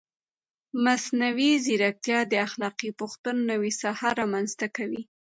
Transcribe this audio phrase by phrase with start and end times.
[0.85, 5.01] مصنوعي ځیرکتیا د اخلاقي پوښتنو نوې ساحه رامنځته کوي.